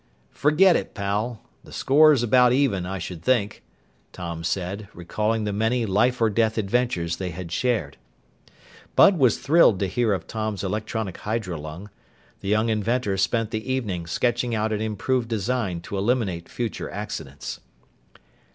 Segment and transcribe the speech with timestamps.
[0.31, 1.43] "Forget it, pal.
[1.63, 3.61] The score's about even, I should think,"
[4.11, 7.97] Tom said, recalling the many life or death adventures they had shared.
[8.95, 11.91] Bud was thrilled to hear of Tom's electronic hydrolung.
[12.39, 17.59] The young inventor spent the evening sketching out an improved design to eliminate future accidents.